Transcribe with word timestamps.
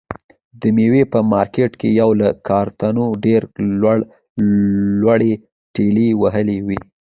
د 0.61 0.63
مېوې 0.75 1.03
په 1.13 1.19
مارکېټ 1.33 1.71
کې 1.79 1.89
یې 1.97 2.07
له 2.21 2.27
کارتنو 2.47 3.05
ډېرې 3.23 3.47
لوړې 3.81 4.07
لوړې 5.03 5.31
ټلې 5.73 6.07
وهلې 6.21 6.57
وي. 6.67 6.79